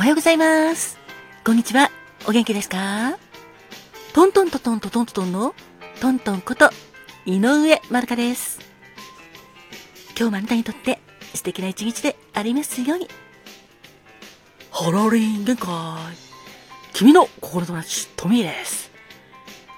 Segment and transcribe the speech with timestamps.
[0.00, 0.98] おはようございます。
[1.44, 1.90] こんにちは。
[2.26, 3.18] お元気ですか？
[4.14, 5.54] トントントントントントントンの
[6.00, 6.70] トントンこと
[7.26, 8.60] 井上まるかです。
[10.18, 11.00] 今日もあなたにとって
[11.34, 13.08] 素敵な一日でありますように。
[14.70, 15.68] ハローリン限界。
[16.94, 18.90] 君の心友達、トミーです。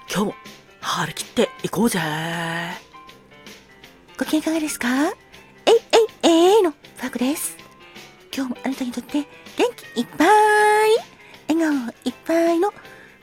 [0.09, 0.35] 今日も
[0.79, 1.99] 張り切っていこうぜ。
[4.17, 4.87] ご機嫌いかがですか？
[4.87, 5.11] えい
[6.23, 7.57] えいえいのファークです。
[8.33, 9.27] 今日もあなたにとって元
[9.75, 10.27] 気いっぱい、
[11.49, 12.75] 笑顔いっぱいのハ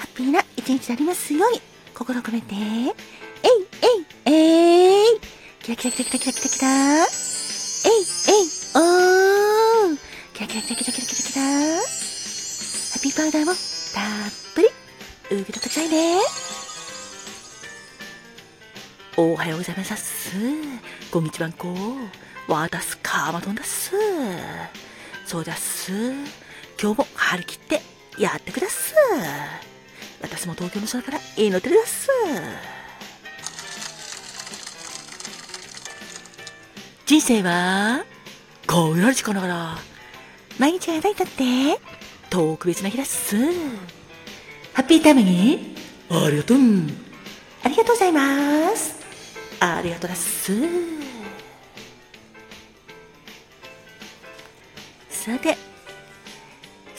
[0.04, 1.60] ッピーな一日でありますように
[1.94, 2.62] 心を込めて、えい
[4.26, 5.20] えいえい
[5.60, 7.08] キラキラキラキラキラキラキラえい
[8.28, 8.46] えい
[8.76, 9.98] おー
[10.32, 11.80] キラキラキラキラキラキラキラハ
[12.98, 14.68] ッピーパウダーもたっぷり
[15.24, 16.20] 受け取ってくださいね。
[19.16, 20.30] おはようございます。
[21.10, 21.74] こんにちはんこ。
[22.46, 23.92] わたすかまどんだっす。
[25.26, 26.12] そうだっす。
[26.82, 27.82] 今日も張り切って
[28.18, 28.94] やってくだっす。
[30.22, 32.08] 私も東京の空から祈ってるだっす。
[37.04, 38.06] 人生は、
[38.66, 39.76] こうやる時間だから、
[40.58, 41.80] 毎日が役に立って、
[42.30, 43.36] 特別な日だっす。
[44.72, 45.76] ハッピータイムに、
[46.08, 46.58] ありがとう。
[47.62, 48.94] ありがとうございます。
[49.60, 50.56] ありがとうだっす。
[55.10, 55.69] さて、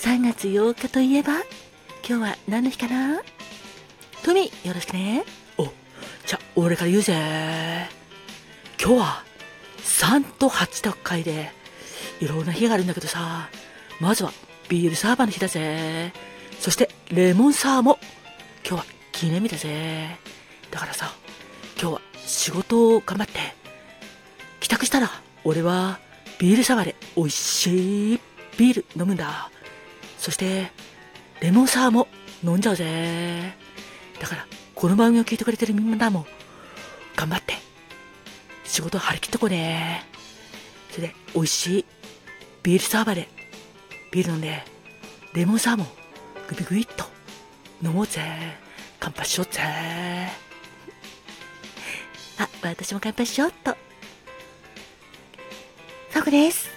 [0.02, 1.34] 3月8日といえば、
[2.04, 3.22] 今日は何の日かな？
[4.24, 5.24] トミ、よろしくね。
[5.60, 5.66] お、
[6.26, 7.88] じゃ、俺から言うぜ。
[8.84, 9.24] 今日は、
[9.84, 11.52] 3と8と回で、
[12.20, 13.48] いろんな日があるんだけどさ、
[14.00, 14.34] まずは、
[14.70, 16.12] ビールサーバーの日だぜ。
[16.60, 18.00] そして、レモンサワーも、
[18.68, 20.18] 今日は記念日だぜ。
[20.72, 21.14] だからさ、
[21.80, 23.40] 今日は仕事を頑張って、
[24.62, 25.12] 帰宅したら、
[25.44, 26.00] 俺は
[26.40, 28.20] ビールサワーで美味しい
[28.58, 29.52] ビール飲むんだ。
[30.22, 30.72] そして、
[31.40, 32.08] レモンサワーも
[32.44, 33.56] 飲んじゃうぜ。
[34.20, 34.46] だから、
[34.76, 36.28] この番組を聞いてくれてるみんなも、
[37.16, 37.56] 頑張って、
[38.64, 40.06] 仕事張り切っとこうね。
[40.92, 41.86] それで、美味しい
[42.62, 43.30] ビールサーバーで、
[44.12, 44.64] ビール飲んで、
[45.34, 45.88] レモンサワーも
[46.48, 47.06] グビグビっと
[47.84, 48.22] 飲もうぜ。
[49.00, 49.60] 乾杯しようぜ。
[52.38, 53.76] あ、私も乾杯しようっと。
[56.12, 56.70] ファコです。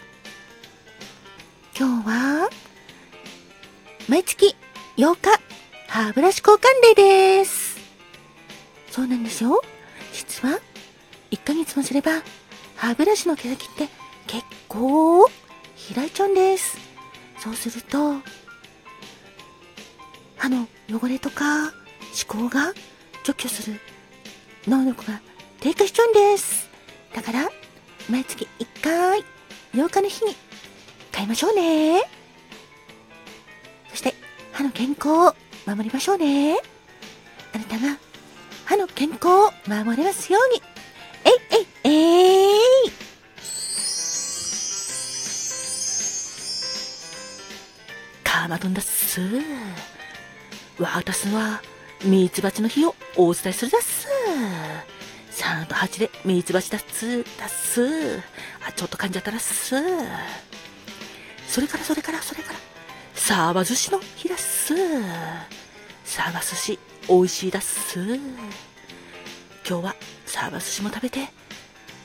[1.78, 2.33] 今日は、
[4.06, 4.54] 毎月
[4.98, 5.40] 8日、
[5.88, 7.78] 歯ブラシ交換デーです。
[8.90, 9.62] そうなんですよ。
[10.12, 10.60] 実は、
[11.30, 12.22] 1ヶ月もすれば、
[12.76, 13.88] 歯ブラシの毛先って
[14.26, 15.26] 結構
[15.94, 16.76] 開いちゃうんです。
[17.38, 18.16] そうすると、
[20.36, 21.72] 歯の汚れとか
[22.12, 22.74] 歯垢が
[23.24, 23.80] 除去する
[24.68, 25.22] 能力が
[25.60, 26.68] 低下しちゃうんです。
[27.14, 27.50] だから、
[28.10, 29.24] 毎月1回、
[29.72, 30.36] 8日の日に
[31.10, 32.23] 買いましょうね。
[33.94, 34.12] そして、
[34.50, 36.56] 歯の健康を守りましょうね。
[37.54, 37.96] あなたが
[38.64, 40.60] 歯の健康を守れますように。
[41.24, 41.32] えい
[41.84, 42.56] えいえ
[42.88, 42.90] い
[48.24, 49.20] カーマトンだっす。
[50.80, 51.62] 私は、
[52.04, 54.08] ミツバチの日をお伝えするだっす。
[55.40, 58.18] 3と8でミツバチだっす、だっす。
[58.66, 59.76] あ、ちょっと噛んじゃったらっす。
[61.46, 62.73] それからそれからそれから、
[63.14, 64.74] サーバ寿司の日だっす。
[66.04, 67.98] サーバ寿司、美味しいだっす。
[69.66, 71.28] 今日はサーバ寿司も食べて、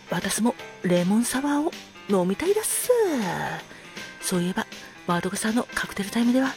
[0.10, 1.72] 私もレモンサワーを
[2.10, 2.90] 飲みたいだっす。
[4.22, 4.66] そういえば、
[5.08, 6.54] マードカさんのカクテルタイムでは、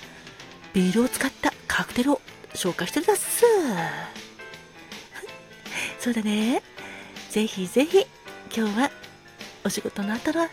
[0.72, 2.20] ビールを使ったカクテルを
[2.54, 3.44] 紹介してるだっす。
[5.98, 6.62] そうだね。
[7.30, 8.06] ぜひぜひ、
[8.54, 8.90] 今日は
[9.64, 10.48] お仕事の後は、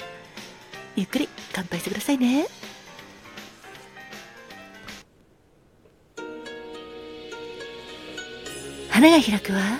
[0.95, 2.47] ゆっくり乾杯してくださいね。
[8.99, 9.79] 花が開くは、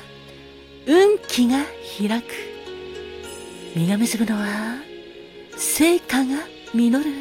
[0.88, 1.66] 運気が
[1.98, 2.34] 開く。
[3.76, 4.78] 実が結ぶのは、
[5.58, 6.38] 成果が
[6.74, 7.12] 実る。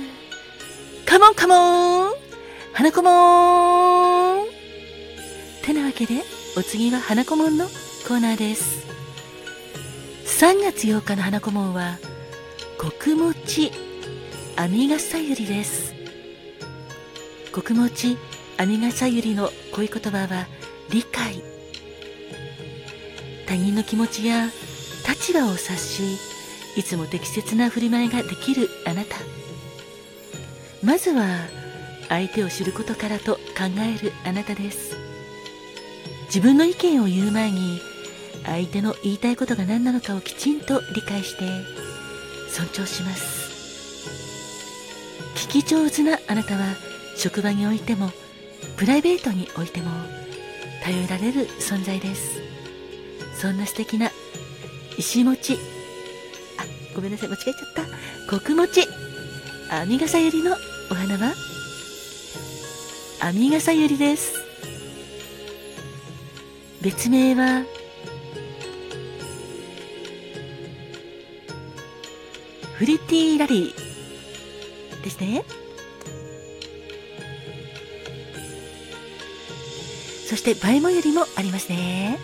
[1.04, 2.12] カモンカモン
[2.72, 4.46] 花子もん
[5.64, 6.22] てなわけで、
[6.56, 8.86] お次は花子もんのコーナーです。
[10.24, 11.98] 3月8日の花子もんは、
[12.78, 13.72] 穀餅
[14.56, 15.94] 編み笠ゆりです。
[17.52, 18.16] 穀餅
[18.56, 20.46] 編み笠ゆりの恋言葉は、
[20.90, 21.57] 理解。
[23.48, 24.46] 他人の気持ちや
[25.08, 26.18] 立場を察し、
[26.76, 29.16] いつも適切な振る舞いができるあなた。
[30.82, 31.24] まずは、
[32.08, 33.40] 相手を知ることからと考
[33.78, 34.96] えるあなたです。
[36.26, 37.80] 自分の意見を言う前に、
[38.44, 41.44] 相手の言いたいことが何なのかをきちんと理解して、
[42.50, 43.48] 尊重します。
[45.36, 46.76] 聞き上手なあなたは、
[47.18, 48.12] 職場においても
[48.76, 49.90] プライベートにおいても
[50.84, 52.40] 頼られる存在です
[53.40, 54.10] そんな素敵な
[54.96, 55.54] 石餅。
[55.54, 55.56] あ
[56.94, 57.54] ごめんなさい間違えちゃっ
[58.26, 58.36] た。
[58.36, 58.82] 穀餅。
[59.70, 60.56] 編み笠よりの
[60.90, 61.34] お花は？
[63.20, 64.32] 編み笠よりです。
[66.82, 67.64] 別名は？
[72.74, 75.04] フリティラリー。
[75.04, 75.44] ですね。
[80.26, 82.18] そしてバイモよりもありますね。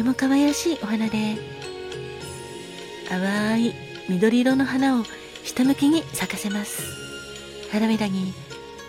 [0.00, 1.36] ても可愛らしいお花で
[3.10, 3.74] 淡い
[4.08, 5.04] 緑色の花を
[5.44, 6.82] 下向きに咲かせます。
[7.70, 8.32] 花びらに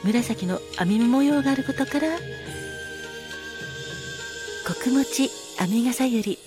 [0.06, 2.18] 紫の編み目模様があることから
[4.66, 5.30] 穀餅
[5.60, 6.40] 編み笠ゆり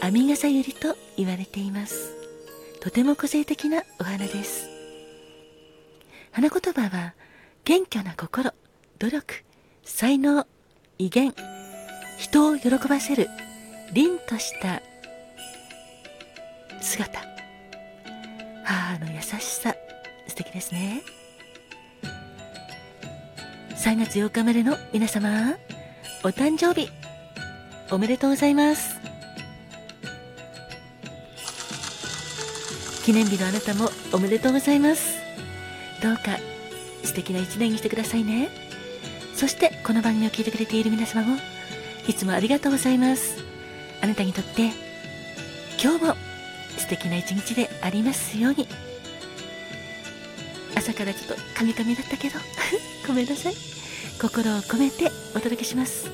[0.00, 2.14] 編み笠ゆりと言われています。
[2.80, 4.66] とても個性的なお花です。
[6.32, 7.12] 花言葉は
[7.64, 8.50] 謙虚な心
[8.98, 9.44] 努力
[9.84, 10.46] 才能
[10.98, 11.34] 威厳
[12.16, 13.28] 人を喜ばせる
[13.92, 14.82] 凛とした
[16.80, 17.20] 姿。
[18.64, 19.74] 母の優しさ。
[20.26, 21.02] 素敵ですね。
[23.76, 25.54] 3月8日までの皆様
[26.22, 26.90] お誕生日
[27.90, 28.96] おめでとうございます。
[33.04, 35.18] 記念日のあなたもおめでとうございます。
[36.02, 36.38] どうか
[37.04, 38.50] 素敵な一年にしてくださいね。
[39.34, 41.38] そしてこの番組を聞いてくれている皆様も
[42.06, 43.47] いつもありがとうございます。
[44.00, 44.70] あなたにとって
[45.82, 46.14] 今日も
[46.76, 48.66] 素敵な一日でありますように。
[50.76, 52.38] 朝からちょっとカミカミだったけど
[53.06, 53.54] ごめんなさい。
[54.20, 56.10] 心を込めてお届けします。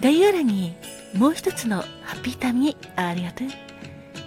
[0.00, 0.74] 概要欄に
[1.14, 3.48] もう一つのハッピータイムにありがとう。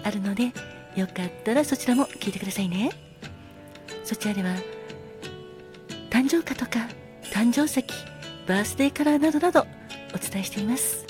[0.02, 0.52] あるので
[0.96, 2.90] よかったらそちらも聞いてくださいね。
[4.04, 4.56] そちらでは
[6.10, 6.88] 誕生花とか
[7.32, 7.84] 誕生石
[8.46, 9.66] バースデーカラーなどなど
[10.14, 11.09] お伝えしています。